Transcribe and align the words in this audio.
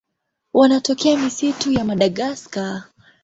Wanatokea 0.53 1.17
misitu 1.17 1.71
ya 1.71 1.83
Madagaska. 1.83 2.87